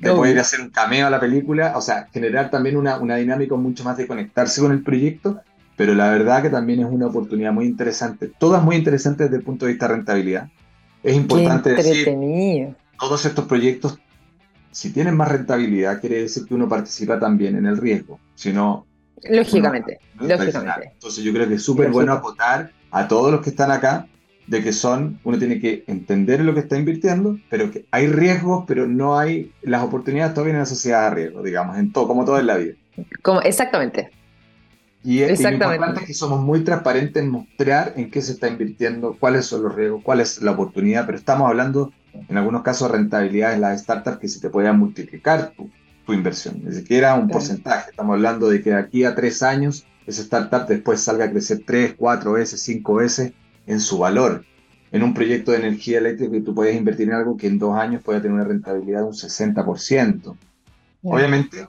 [0.00, 3.16] de poder ir hacer un cameo a la película, o sea, generar también una, una
[3.16, 5.40] dinámica mucho más de conectarse con el proyecto,
[5.76, 9.42] pero la verdad que también es una oportunidad muy interesante, todas muy interesantes desde el
[9.42, 10.48] punto de vista de rentabilidad.
[11.02, 13.98] Es importante decir, todos estos proyectos,
[14.70, 18.86] si tienen más rentabilidad, quiere decir que uno participa también en el riesgo, si no...
[19.22, 20.92] Lógicamente, lógicamente.
[20.94, 24.06] Entonces yo creo que es súper bueno acotar a todos los que están acá
[24.50, 28.64] de que son, uno tiene que entender lo que está invirtiendo, pero que hay riesgos,
[28.66, 32.24] pero no hay, las oportunidades todavía en la sociedad de riesgo, digamos, en todo, como
[32.24, 32.74] todo en la vida.
[33.22, 34.10] Como, exactamente.
[35.04, 38.48] Y, es, lo importante es que somos muy transparentes en mostrar en qué se está
[38.48, 42.90] invirtiendo, cuáles son los riesgos, cuál es la oportunidad, pero estamos hablando en algunos casos
[42.90, 45.70] de rentabilidad en las startups que se te puedan multiplicar tu,
[46.04, 49.86] tu inversión, ni siquiera un porcentaje, estamos hablando de que de aquí a tres años
[50.08, 53.32] esa startup después salga a crecer tres, cuatro veces, cinco veces
[53.70, 54.44] en su valor.
[54.92, 57.76] En un proyecto de energía eléctrica que tú puedes invertir en algo que en dos
[57.76, 60.36] años puede tener una rentabilidad de un 60%.
[61.02, 61.68] Obviamente,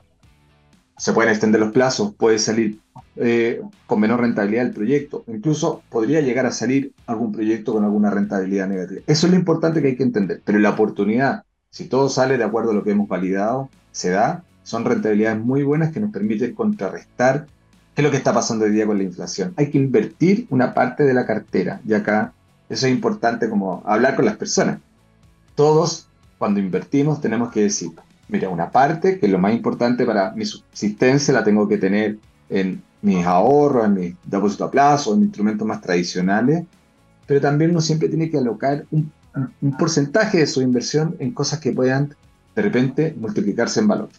[0.98, 2.80] se pueden extender los plazos, puede salir
[3.16, 8.10] eh, con menor rentabilidad el proyecto, incluso podría llegar a salir algún proyecto con alguna
[8.10, 9.02] rentabilidad negativa.
[9.06, 12.44] Eso es lo importante que hay que entender, pero la oportunidad, si todo sale de
[12.44, 16.56] acuerdo a lo que hemos validado, se da, son rentabilidades muy buenas que nos permiten
[16.56, 17.48] contrarrestar
[17.96, 19.54] es lo que está pasando hoy día con la inflación.
[19.58, 22.34] Hay que invertir una parte de la cartera y acá
[22.70, 24.80] eso es importante como hablar con las personas.
[25.56, 27.92] Todos cuando invertimos tenemos que decir,
[28.30, 32.18] mira, una parte que es lo más importante para mi subsistencia la tengo que tener
[32.50, 36.64] en mis ahorros, en mis depósitos a plazo, en instrumentos más tradicionales,
[37.28, 39.12] pero también uno siempre tiene que alocar un,
[39.62, 42.16] un porcentaje de su inversión en cosas que puedan
[42.56, 44.10] de repente multiplicarse en valor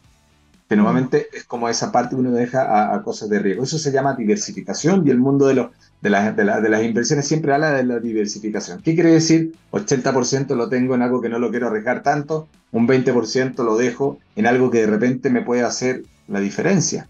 [0.72, 3.62] que normalmente es como esa parte que uno deja a, cosas de riesgo.
[3.62, 5.68] Eso se llama diversificación y el mundo de,
[6.00, 8.80] de, de, las inversiones siempre habla de la diversificación.
[8.80, 9.52] ¿Qué quiere decir?
[9.72, 14.18] 80% lo tengo en algo que no lo quiero arriesgar tanto, un 20% lo dejo
[14.34, 17.06] en algo que de repente me puede hacer la diferencia.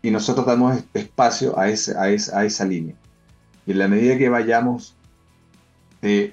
[0.00, 2.94] Y nosotros damos espacio a, ese, a, esa, a esa línea.
[3.66, 4.96] Y en la medida que vayamos
[6.00, 6.32] eh,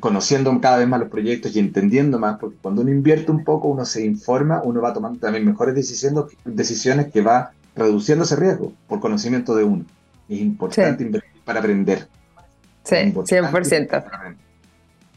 [0.00, 3.68] conociendo cada vez más los proyectos y entendiendo más, porque cuando uno invierte un poco,
[3.68, 8.72] uno se informa, uno va tomando también mejores decisiones, decisiones que va reduciendo ese riesgo
[8.88, 9.84] por conocimiento de uno.
[10.28, 12.08] Es importante invertir para aprender.
[12.84, 14.36] Sí, 100%.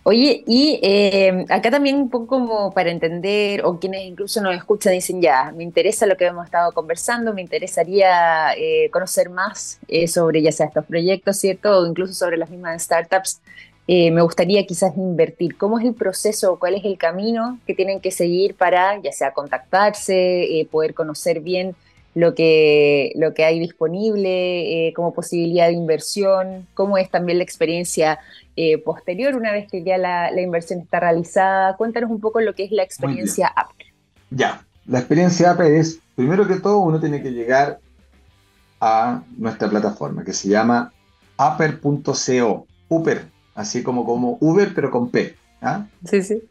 [0.08, 4.94] Oye, y eh, acá también un poco como para entender, o quienes incluso nos escuchan
[4.94, 10.08] dicen, ya, me interesa lo que hemos estado conversando, me interesaría eh, conocer más eh,
[10.08, 11.80] sobre ya sea estos proyectos, ¿cierto?
[11.80, 13.42] O incluso sobre las mismas startups.
[13.88, 15.58] Eh, me gustaría quizás invertir.
[15.58, 16.58] ¿Cómo es el proceso?
[16.60, 21.40] ¿Cuál es el camino que tienen que seguir para, ya sea contactarse, eh, poder conocer
[21.42, 21.76] bien
[22.16, 26.68] lo que, lo que hay disponible eh, como posibilidad de inversión?
[26.74, 28.20] ¿Cómo es también la experiencia
[28.86, 31.76] posterior una vez que ya la, la, inversión está realizada?
[31.76, 33.86] Cuéntanos un poco lo que es la experiencia Apple.
[34.32, 37.80] Ya, la experiencia Apple es, primero que todo, uno tiene que llegar
[38.80, 40.92] a nuestra plataforma que se llama
[41.38, 42.66] upper.co.
[42.88, 45.36] Upper así como, como Uber, pero con P.
[45.62, 45.88] ¿ah?
[46.08, 46.44] Sí, sí.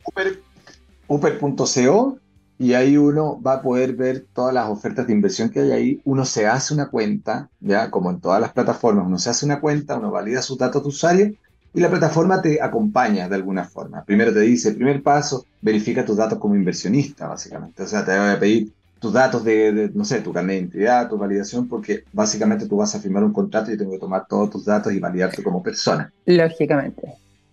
[1.06, 2.18] Uber.co
[2.58, 6.00] y ahí uno va a poder ver todas las ofertas de inversión que hay ahí.
[6.04, 9.60] Uno se hace una cuenta, ya como en todas las plataformas, uno se hace una
[9.60, 11.34] cuenta, uno valida sus datos de usuario
[11.74, 14.04] y la plataforma te acompaña de alguna forma.
[14.04, 17.82] Primero te dice, primer paso, verifica tus datos como inversionista, básicamente.
[17.82, 18.72] O sea, te voy a pedir
[19.04, 22.94] tus datos de, no sé, tu carnet de identidad, tu validación, porque básicamente tú vas
[22.94, 26.10] a firmar un contrato y tengo que tomar todos tus datos y validarte como persona.
[26.24, 27.02] Lógicamente.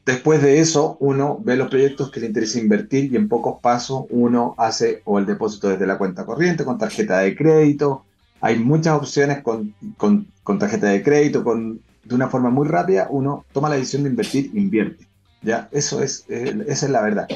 [0.06, 4.06] Después de eso, uno ve los proyectos que le interesa invertir y en pocos pasos
[4.12, 8.06] uno hace o el depósito desde la cuenta corriente, con tarjeta de crédito.
[8.40, 13.08] Hay muchas opciones con, con, con tarjeta de crédito, con, de una forma muy rápida,
[13.10, 15.06] uno toma la decisión de invertir, invierte.
[15.42, 15.68] ¿ya?
[15.74, 17.28] Eso es, eh, esa es la verdad.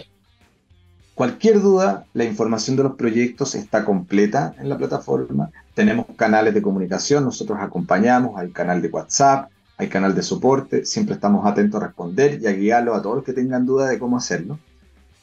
[1.16, 5.50] Cualquier duda, la información de los proyectos está completa en la plataforma.
[5.74, 11.16] Tenemos canales de comunicación, nosotros acompañamos, hay canal de WhatsApp, hay canal de soporte, siempre
[11.16, 14.18] estamos atentos a responder y a guiarlos a todos los que tengan duda de cómo
[14.18, 14.60] hacerlo.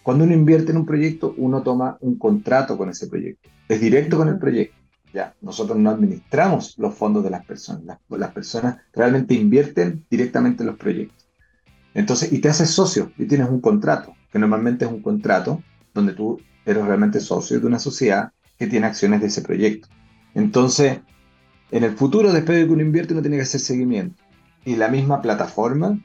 [0.03, 3.51] Cuando uno invierte en un proyecto, uno toma un contrato con ese proyecto.
[3.69, 4.79] Es directo con el proyecto.
[5.13, 7.85] Ya, nosotros no administramos los fondos de las personas.
[7.85, 11.29] Las, las personas realmente invierten directamente en los proyectos.
[11.93, 15.63] Entonces, y te haces socio y tienes un contrato, que normalmente es un contrato
[15.95, 19.89] donde tú eres realmente socio de una sociedad que tiene acciones de ese proyecto.
[20.35, 21.01] Entonces,
[21.71, 24.23] en el futuro, después de que uno invierte, uno tiene que hacer seguimiento.
[24.65, 25.99] Y la misma plataforma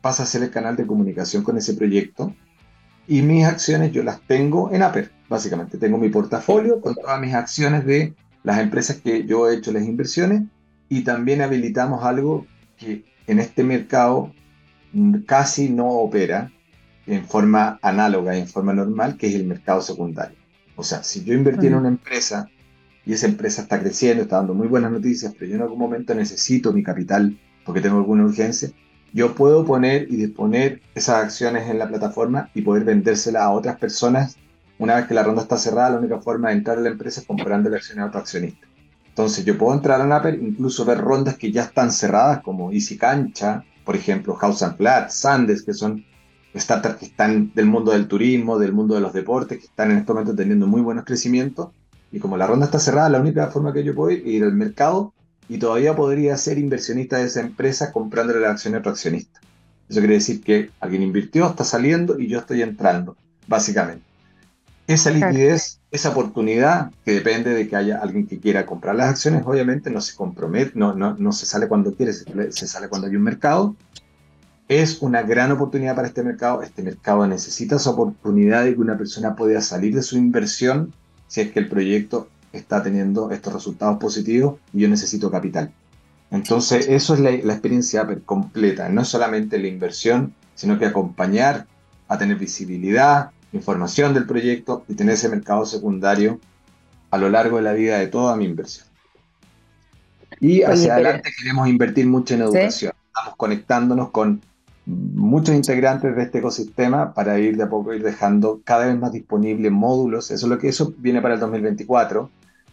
[0.00, 2.34] pasa a ser el canal de comunicación con ese proyecto.
[3.08, 5.78] Y mis acciones yo las tengo en Aper, básicamente.
[5.78, 9.84] Tengo mi portafolio con todas mis acciones de las empresas que yo he hecho las
[9.84, 10.42] inversiones.
[10.88, 14.32] Y también habilitamos algo que en este mercado
[15.26, 16.52] casi no opera,
[17.06, 20.36] en forma análoga, en forma normal, que es el mercado secundario.
[20.76, 22.48] O sea, si yo invertí en una empresa
[23.04, 26.14] y esa empresa está creciendo, está dando muy buenas noticias, pero yo en algún momento
[26.14, 28.70] necesito mi capital porque tengo alguna urgencia,
[29.12, 33.78] yo puedo poner y disponer esas acciones en la plataforma y poder vendérselas a otras
[33.78, 34.36] personas.
[34.78, 37.20] Una vez que la ronda está cerrada, la única forma de entrar a la empresa
[37.20, 38.66] es comprando la acción a otro accionista.
[39.08, 42.96] Entonces yo puedo entrar a Napper, incluso ver rondas que ya están cerradas, como Easy
[42.96, 46.04] Cancha, por ejemplo, House and Flat, Sandes, que son
[46.54, 49.98] startups que están del mundo del turismo, del mundo de los deportes, que están en
[49.98, 51.68] este momento teniendo muy buenos crecimientos.
[52.12, 54.54] Y como la ronda está cerrada, la única forma que yo puedo ir ir al
[54.54, 55.12] mercado
[55.48, 59.40] y todavía podría ser inversionista de esa empresa comprándole la acción a otro accionista.
[59.88, 63.16] Eso quiere decir que alguien invirtió, está saliendo y yo estoy entrando,
[63.48, 64.04] básicamente.
[64.86, 69.42] Esa liquidez, esa oportunidad, que depende de que haya alguien que quiera comprar las acciones,
[69.44, 73.08] obviamente no se compromete, no, no, no se sale cuando quiere, se, se sale cuando
[73.08, 73.74] hay un mercado.
[74.70, 76.62] Es una gran oportunidad para este mercado.
[76.62, 80.94] Este mercado necesita esa oportunidad de que una persona pueda salir de su inversión
[81.26, 85.72] si es que el proyecto está teniendo estos resultados positivos y yo necesito capital.
[86.30, 91.66] Entonces, eso es la, experiencia completa, no solamente la inversión, sino que acompañar
[92.06, 96.38] a tener visibilidad, información del proyecto y tener ese mercado secundario
[97.10, 98.86] a lo largo de la vida de toda mi inversión.
[100.38, 102.92] Y hacia adelante queremos invertir mucho en educación.
[103.08, 104.40] Estamos conectándonos con
[105.14, 109.12] muchos integrantes de este ecosistema para ir de a poco ir dejando cada vez más
[109.12, 110.30] disponibles módulos.
[110.30, 112.30] Eso es lo que eso viene para el 2024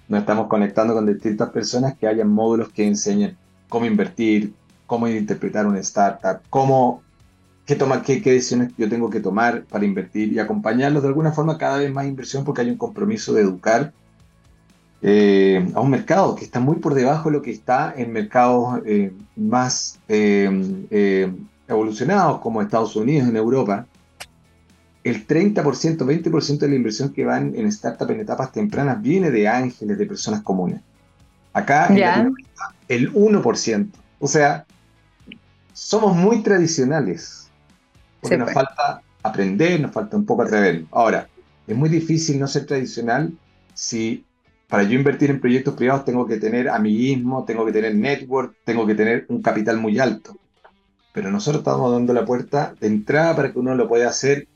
[0.07, 3.35] nos estamos conectando con distintas personas que hayan módulos que enseñen
[3.67, 4.53] cómo invertir,
[4.85, 7.01] cómo interpretar una startup, cómo,
[7.65, 11.31] qué, toma, qué, qué decisiones yo tengo que tomar para invertir y acompañarlos de alguna
[11.33, 13.91] forma cada vez más inversión porque hay un compromiso de educar
[15.01, 18.79] eh, a un mercado que está muy por debajo de lo que está en mercados
[18.85, 21.31] eh, más eh,
[21.67, 23.85] evolucionados como Estados Unidos, en Europa,
[25.03, 29.47] el 30%, 20% de la inversión que van en startup en etapas tempranas viene de
[29.47, 30.81] ángeles, de personas comunes.
[31.53, 32.33] Acá en
[32.87, 33.89] el 1%.
[34.19, 34.65] O sea,
[35.73, 37.49] somos muy tradicionales.
[38.21, 40.85] Porque nos falta aprender, nos falta un poco atrever.
[40.91, 41.27] Ahora,
[41.65, 43.31] es muy difícil no ser tradicional
[43.73, 44.25] si
[44.67, 48.85] para yo invertir en proyectos privados tengo que tener amiguismo, tengo que tener network, tengo
[48.85, 50.35] que tener un capital muy alto.
[51.17, 54.47] Pero nosotros estamos dando la puerta de entrada para que uno lo pueda hacer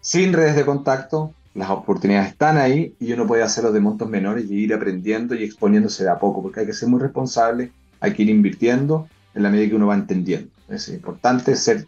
[0.00, 4.50] sin redes de contacto, las oportunidades están ahí y uno puede hacerlo de montos menores
[4.50, 8.14] y ir aprendiendo y exponiéndose de a poco, porque hay que ser muy responsable, hay
[8.14, 10.50] que ir invirtiendo en la medida que uno va entendiendo.
[10.68, 11.86] Es importante ser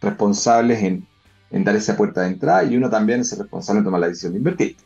[0.00, 1.06] responsables en,
[1.52, 4.32] en dar esa puerta de entrada y uno también es responsable en tomar la decisión
[4.32, 4.76] de invertir.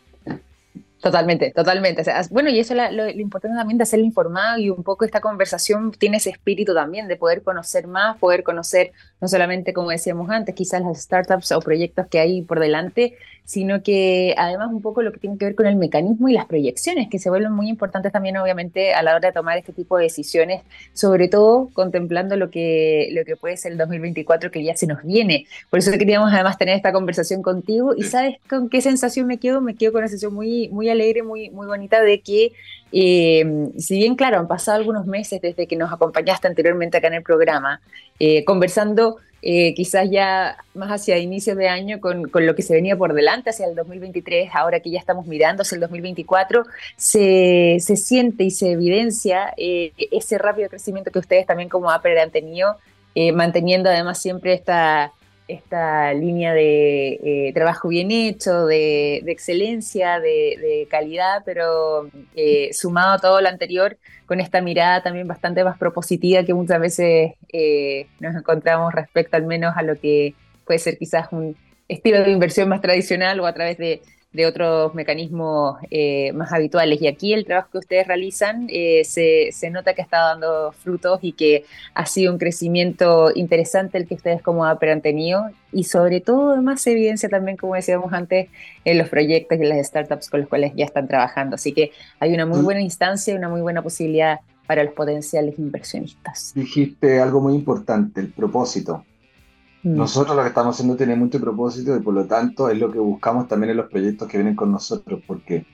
[1.07, 2.03] Totalmente, totalmente.
[2.31, 5.93] bueno, y eso es lo, importante también de hacerlo informado y un poco esta conversación
[5.93, 8.91] tiene ese espíritu también de poder conocer más, poder conocer
[9.21, 13.83] no solamente, como decíamos antes, quizás las startups o proyectos que hay por delante, sino
[13.83, 17.09] que además un poco lo que tiene que ver con el mecanismo y las proyecciones,
[17.09, 20.05] que se vuelven muy importantes también obviamente a la hora de tomar este tipo de
[20.05, 24.89] decisiones, sobre todo contemplando lo que, lo que puede ser el 2024 que ya se
[24.89, 25.47] nos viene.
[25.71, 27.95] Por eso queríamos además tener esta conversación contigo.
[27.97, 31.23] Y sabes con qué sensación me quedo, me quedo con una sensación muy, muy alegre,
[31.23, 32.53] muy, muy bonita de que
[32.93, 33.45] eh,
[33.79, 37.23] si bien, claro, han pasado algunos meses desde que nos acompañaste anteriormente acá en el
[37.23, 37.81] programa,
[38.19, 42.75] eh, conversando eh, quizás ya más hacia inicios de año con, con, lo que se
[42.75, 46.65] venía por delante hacia el 2023, ahora que ya estamos mirando hacia el 2024,
[46.97, 52.31] se, se siente y se evidencia ese rápido crecimiento que ustedes también como Apple han
[52.31, 52.77] tenido,
[53.35, 55.13] manteniendo además siempre esta
[55.49, 63.19] esta línea de eh, trabajo bien hecho, de, excelencia, de, calidad, pero eh, sumado a
[63.19, 68.35] todo lo anterior, con esta mirada también bastante más propositiva que muchas veces eh, nos
[68.35, 71.57] encontramos respecto al menos a lo que puede ser quizás un
[71.89, 74.03] estilo de inversión más tradicional o a través de,
[74.33, 77.01] de otros mecanismos eh, más habituales.
[77.01, 81.21] Y aquí el trabajo que ustedes realizan eh, se, se, nota que está dando frutos
[81.23, 85.85] y que ha sido un crecimiento interesante el que ustedes como APR han tenido y
[85.85, 88.49] sobre todo además evidencia también, como decíamos antes,
[88.85, 91.55] en los proyectos y las startups con los cuales ya están trabajando.
[91.57, 92.65] Así que hay una muy mm.
[92.65, 96.53] buena instancia y una muy buena posibilidad para los potenciales inversionistas.
[96.55, 99.05] Dijiste algo muy importante, el propósito.
[99.83, 99.97] Mm.
[99.97, 102.99] Nosotros lo que estamos haciendo tiene mucho propósito y por lo tanto es lo que
[102.99, 105.67] buscamos también en los proyectos que vienen con nosotros, porque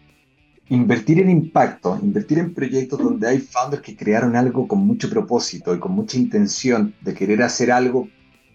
[0.69, 5.75] invertir en impacto, invertir en proyectos donde hay founders que crearon algo con mucho propósito
[5.75, 8.09] y con mucha intención de querer hacer algo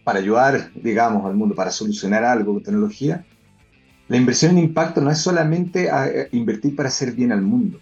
[0.03, 3.25] para ayudar, digamos, al mundo, para solucionar algo con tecnología,
[4.07, 5.89] la inversión en impacto no es solamente
[6.31, 7.79] invertir para hacer bien al mundo,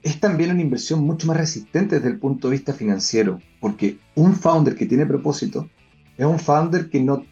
[0.00, 4.36] es también una inversión mucho más resistente desde el punto de vista financiero, porque un
[4.36, 5.68] founder que tiene propósito
[6.16, 7.24] es un founder que no,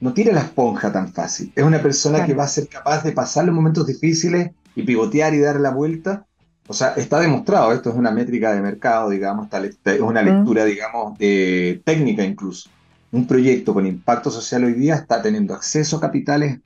[0.00, 1.52] no tira la esponja tan fácil.
[1.54, 5.34] Es una persona que va a ser capaz de pasar los momentos difíciles y pivotear
[5.34, 6.26] y dar la vuelta
[6.66, 11.18] O sea, está demostrado, esto es una métrica de mercado, digamos, es una lectura, digamos,
[11.18, 12.70] de técnica incluso.
[13.10, 16.60] Un proyecto con impacto social hoy día está teniendo acceso a capitales,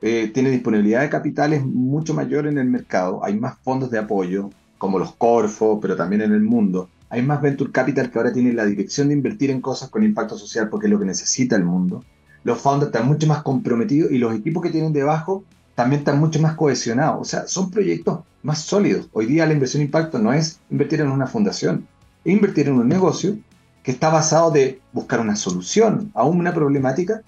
[0.00, 4.50] eh, tiene disponibilidad de capitales mucho mayor en el mercado, hay más fondos de apoyo,
[4.76, 6.88] como los Corfo, pero también en el mundo.
[7.10, 10.36] Hay más venture capital que ahora tienen la dirección de invertir en cosas con impacto
[10.36, 12.04] social porque es lo que necesita el mundo.
[12.44, 15.44] Los founders están mucho más comprometidos y los equipos que tienen debajo
[15.74, 17.20] también están mucho más cohesionados.
[17.20, 19.08] O sea, son proyectos más sólidos.
[19.12, 21.86] Hoy día la inversión impacto no es invertir en una fundación,
[22.24, 23.38] es invertir en un negocio
[23.82, 27.22] que está basado de buscar una solución a una problemática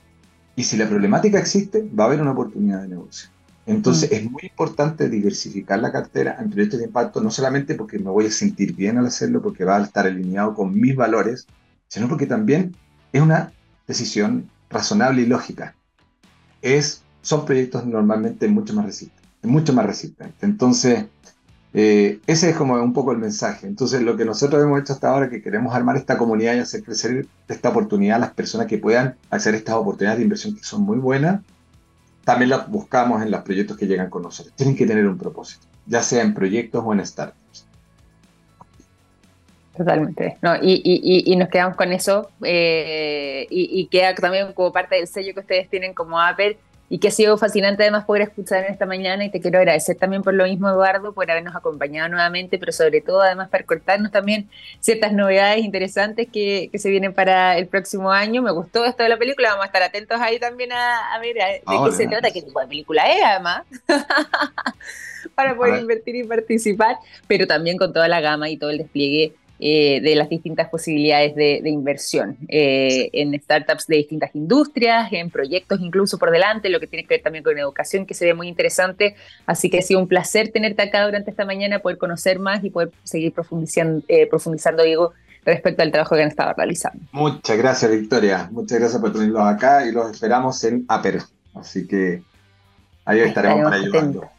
[0.56, 3.30] y si la problemática existe, va a haber una oportunidad de negocio.
[3.70, 4.14] Entonces mm.
[4.14, 8.26] es muy importante diversificar la cartera en proyectos de impacto, no solamente porque me voy
[8.26, 11.46] a sentir bien al hacerlo, porque va a estar alineado con mis valores,
[11.88, 12.74] sino porque también
[13.12, 13.52] es una
[13.86, 15.74] decisión razonable y lógica.
[16.62, 20.42] Es, son proyectos normalmente mucho más resistentes, mucho más resistentes.
[20.42, 21.06] Entonces,
[21.72, 23.66] eh, ese es como un poco el mensaje.
[23.66, 26.58] Entonces, lo que nosotros hemos hecho hasta ahora es que queremos armar esta comunidad y
[26.58, 30.64] hacer crecer esta oportunidad a las personas que puedan hacer estas oportunidades de inversión que
[30.64, 31.40] son muy buenas
[32.30, 34.54] también las buscamos en los proyectos que llegan con nosotros.
[34.54, 37.66] Tienen que tener un propósito, ya sea en proyectos o en startups.
[39.76, 40.36] Totalmente.
[40.40, 45.40] No, y, nos quedamos con eso eh, y, queda también como parte del sello que
[45.40, 46.56] ustedes tienen como Apple
[46.92, 49.96] y que ha sido fascinante además poder escuchar en esta mañana y te quiero agradecer
[49.96, 54.10] también por lo mismo Eduardo, por habernos acompañado nuevamente, pero sobre todo además para contarnos
[54.10, 58.42] también ciertas novedades interesantes que, se vienen para el próximo año.
[58.42, 61.62] Me gustó esto de la película, vamos a estar atentos ahí también a, ver de
[61.64, 63.62] qué se trata, qué tipo de película es además,
[65.36, 66.96] para poder invertir y participar,
[67.28, 71.34] pero también con toda la gama y todo el despliegue eh, de las distintas posibilidades
[71.34, 76.86] de, inversión eh, en startups de distintas industrias, en proyectos incluso por delante, lo que
[76.86, 79.16] tiene que ver también con educación, que se ve muy interesante.
[79.44, 82.70] Así que ha sido un placer tenerte acá durante esta mañana, poder conocer más y
[82.70, 85.12] poder seguir profundizando, eh, profundizando digo,
[85.44, 87.04] respecto al trabajo que han estado realizando.
[87.12, 88.48] Muchas gracias, Victoria.
[88.50, 91.20] Muchas gracias por tenerlos acá y los esperamos en APER.
[91.54, 92.22] Así que
[93.04, 94.30] ahí estaremos, para ayudando.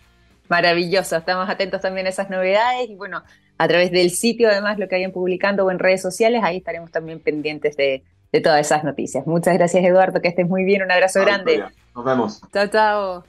[0.49, 3.23] Maravilloso, estamos atentos también a esas novedades y bueno,
[3.61, 6.89] a través del sitio, además, lo que vayan publicando o en redes sociales, ahí estaremos
[6.89, 8.01] también pendientes de,
[8.43, 9.27] todas esas noticias.
[9.27, 11.63] Muchas gracias, Eduardo, que estés muy bien, un abrazo grande.
[11.95, 12.41] Nos vemos.
[12.51, 13.23] Chao, chao.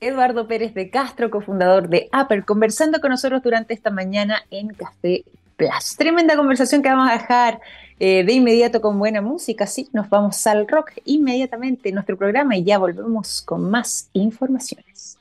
[0.00, 5.22] Eduardo Pérez de Castro, cofundador de Apple, conversando con nosotros durante esta mañana en Café
[5.56, 5.96] Plus.
[5.96, 7.60] Tremenda conversación que vamos a dejar
[8.00, 9.68] eh, de inmediato con buena música.
[9.68, 15.16] Sí, nos vamos al rock inmediatamente en nuestro programa y ya volvemos con más informaciones.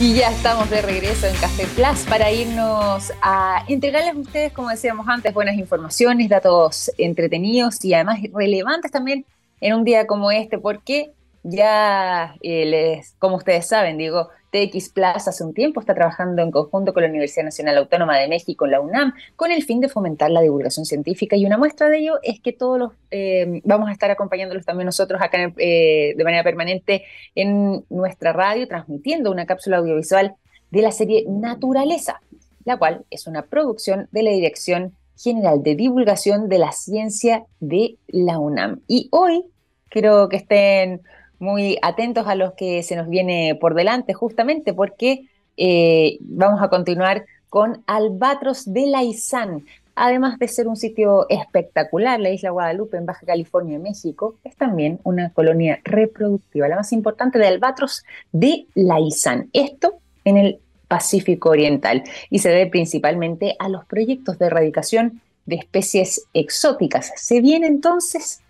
[0.00, 4.68] Y ya estamos de regreso en Café Plus para irnos a entregarles a ustedes, como
[4.68, 9.26] decíamos antes, buenas informaciones, datos entretenidos y además relevantes también
[9.60, 11.10] en un día como este, porque
[11.42, 16.50] ya, eh, les, como ustedes saben, digo, TX Plus hace un tiempo está trabajando en
[16.50, 20.30] conjunto con la Universidad Nacional Autónoma de México, la UNAM, con el fin de fomentar
[20.30, 23.92] la divulgación científica y una muestra de ello es que todos los eh, vamos a
[23.92, 29.78] estar acompañándolos también nosotros acá eh, de manera permanente en nuestra radio, transmitiendo una cápsula
[29.78, 30.34] audiovisual
[30.70, 32.20] de la serie Naturaleza,
[32.64, 37.96] la cual es una producción de la Dirección General de Divulgación de la Ciencia de
[38.06, 38.80] la UNAM.
[38.86, 39.44] Y hoy
[39.88, 41.02] quiero que estén
[41.38, 46.68] muy atentos a los que se nos viene por delante, justamente porque eh, vamos a
[46.68, 49.64] continuar con Albatros de la Izán.
[49.94, 55.00] Además de ser un sitio espectacular, la isla Guadalupe en Baja California, México, es también
[55.02, 59.50] una colonia reproductiva, la más importante de albatros de la Izán.
[59.52, 65.56] Esto en el Pacífico Oriental y se debe principalmente a los proyectos de erradicación de
[65.56, 67.12] especies exóticas.
[67.16, 68.40] Se viene entonces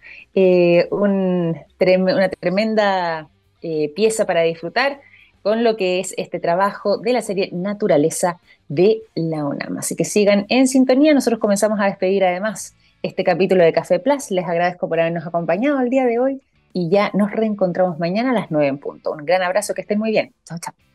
[0.40, 3.28] eh, una tremenda
[3.60, 5.00] eh, pieza para disfrutar
[5.42, 9.78] con lo que es este trabajo de la serie Naturaleza de la UNAM.
[9.78, 11.12] Así que sigan en sintonía.
[11.12, 14.30] Nosotros comenzamos a despedir además este capítulo de Café Plus.
[14.30, 16.40] Les agradezco por habernos acompañado el día de hoy
[16.72, 19.10] y ya nos reencontramos mañana a las 9 en punto.
[19.10, 20.32] Un gran abrazo, que estén muy bien.
[20.44, 20.87] Chao, chao.